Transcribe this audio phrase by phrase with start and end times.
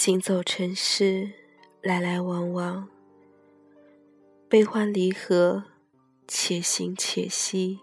[0.00, 1.28] 行走尘世，
[1.82, 2.88] 来来往往，
[4.48, 5.64] 悲欢离合，
[6.28, 7.80] 且行且惜。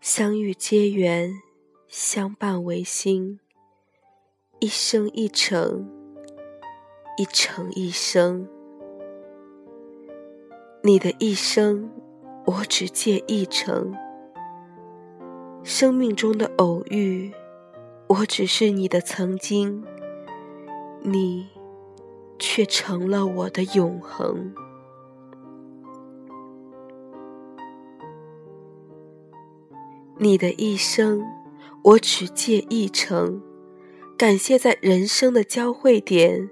[0.00, 1.42] 相遇皆缘，
[1.88, 3.40] 相伴为心。
[4.60, 5.90] 一生一程，
[7.18, 8.48] 一程一生。
[10.84, 11.90] 你的一生，
[12.44, 13.92] 我只借一程。
[15.64, 17.32] 生命中的偶遇，
[18.06, 19.84] 我只是你的曾经，
[21.02, 21.48] 你
[22.38, 24.54] 却成了我的永恒。
[30.18, 31.22] 你的一生，
[31.84, 33.42] 我只借一程。
[34.16, 36.48] 感谢在人生的交汇点，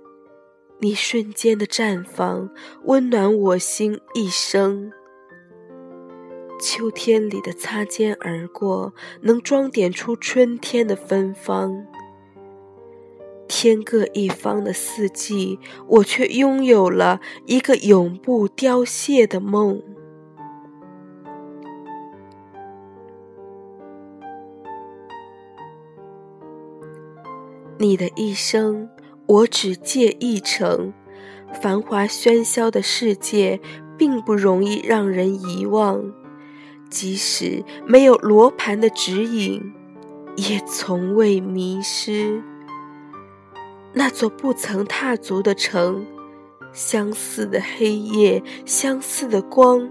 [0.80, 2.50] 你瞬间的绽放，
[2.84, 4.92] 温暖我心一生。
[6.60, 8.92] 秋天里的擦肩而过，
[9.22, 11.86] 能装点出春天的芬芳。
[13.64, 19.82] 天各一方的四季，我却拥有了一个永不凋谢的梦。
[27.78, 28.90] 你的一生，
[29.24, 30.92] 我只借一程。
[31.62, 33.58] 繁华喧嚣的世界，
[33.96, 36.04] 并不容易让人遗忘。
[36.90, 39.72] 即使没有罗盘的指引，
[40.36, 42.42] 也从未迷失。
[43.94, 46.04] 那座不曾踏足的城，
[46.72, 49.88] 相似的黑夜，相似的光，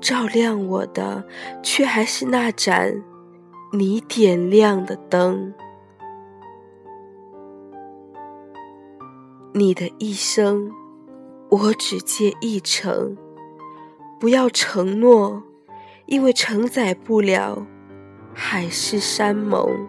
[0.00, 1.24] 照亮我的，
[1.64, 3.02] 却还是那盏
[3.72, 5.52] 你点亮的灯。
[9.52, 10.70] 你的一生，
[11.48, 13.16] 我只借一程。
[14.20, 15.42] 不要承诺，
[16.06, 17.66] 因为承载不了
[18.32, 19.88] 海誓山盟，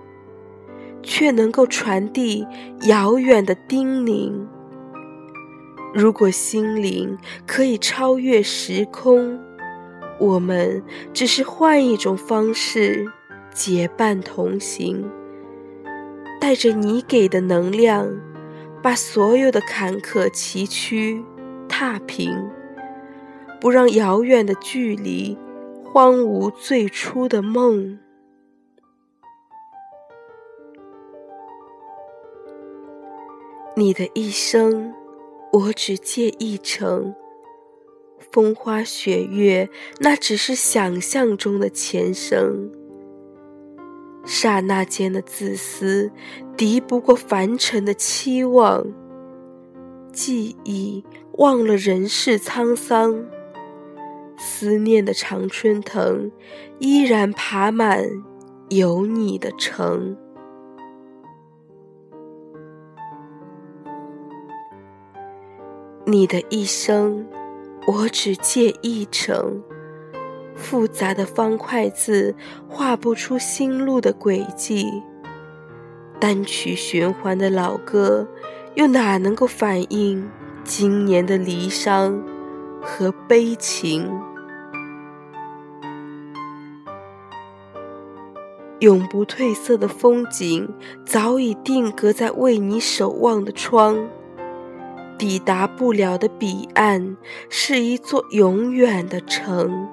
[1.07, 2.45] 却能够传递
[2.84, 4.31] 遥远的叮咛。
[5.94, 9.40] 如果心灵可以超越时空，
[10.19, 13.07] 我们只是换一种方式
[13.51, 15.09] 结伴同行，
[16.40, 18.07] 带着你给的能量。
[18.79, 21.22] 把所有的坎坷崎岖
[21.67, 22.31] 踏平，
[23.59, 25.35] 不让遥远的距离
[25.84, 27.97] 荒芜最初的梦。
[33.77, 34.91] 你的一生，
[35.53, 37.13] 我只借一程。
[38.31, 42.71] 风花雪月，那只是想象中的前生。
[44.25, 46.11] 刹那间的自私，
[46.57, 48.83] 敌不过凡尘的期望。
[50.11, 53.23] 记忆忘了人世沧桑，
[54.39, 56.31] 思念的常春藤，
[56.79, 58.03] 依然爬满
[58.69, 60.17] 有你的城。
[66.09, 67.28] 你的一生，
[67.85, 69.62] 我只借一程。
[70.56, 72.34] 复杂的方块字
[72.69, 75.03] 画不出心路的轨迹，
[76.17, 78.25] 单曲循环的老歌
[78.75, 80.29] 又哪能够反映
[80.63, 82.23] 今年的离伤
[82.81, 84.09] 和悲情？
[88.79, 90.73] 永不褪色的风景
[91.06, 94.07] 早已定格在为你守望的窗，
[95.17, 97.17] 抵达不了的彼岸
[97.50, 99.88] 是一座永远的城。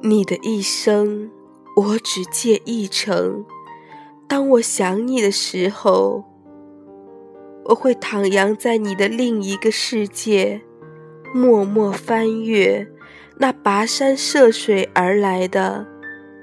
[0.00, 1.30] 你的一生，
[1.76, 3.44] 我只借一程。
[4.28, 6.22] 当我想你的时候，
[7.64, 10.60] 我会徜徉在你的另一个世界，
[11.34, 12.86] 默默翻阅
[13.38, 15.86] 那跋山涉水而来的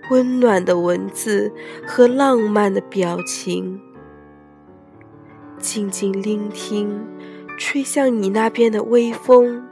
[0.09, 1.53] 温暖的文字
[1.88, 3.80] 和浪漫的表情，
[5.60, 7.06] 静静聆听
[7.57, 9.63] 吹向你那边的微风，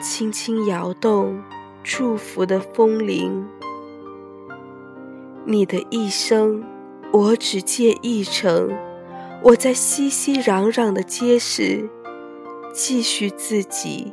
[0.00, 1.42] 轻轻摇动。
[1.84, 3.46] 祝福的风铃，
[5.46, 6.62] 你的一生，
[7.10, 8.76] 我只借一程。
[9.42, 11.88] 我在熙熙攘攘的街市，
[12.74, 14.12] 继续自己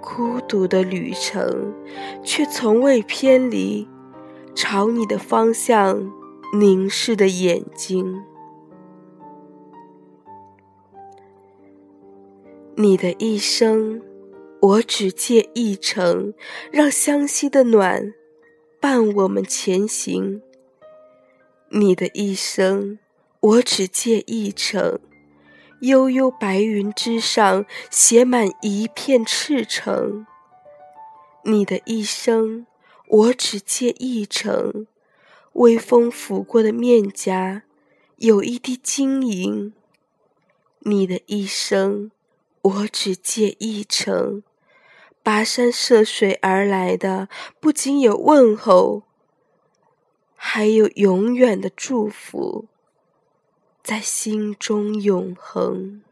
[0.00, 1.74] 孤独的旅程，
[2.24, 3.86] 却从未偏离
[4.54, 6.10] 朝你的方向
[6.58, 8.22] 凝视的眼睛。
[12.76, 14.02] 你的一生。
[14.62, 16.34] 我只借一程，
[16.70, 18.12] 让相惜的暖
[18.78, 20.42] 伴我们前行。
[21.70, 22.98] 你的一生，
[23.40, 25.00] 我只借一程，
[25.80, 30.26] 悠悠白云之上写满一片赤诚。
[31.44, 32.66] 你的一生，
[33.08, 34.86] 我只借一程，
[35.54, 37.62] 微风拂过的面颊
[38.16, 39.72] 有一滴晶莹。
[40.80, 42.10] 你的一生，
[42.62, 44.42] 我只借一程。
[45.22, 47.28] 跋山涉水而来的，
[47.60, 49.02] 不仅有问候，
[50.34, 52.66] 还有永远的祝福，
[53.82, 56.02] 在心中永恒。